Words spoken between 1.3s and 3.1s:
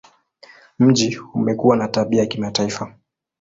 umekuwa na tabia ya kimataifa.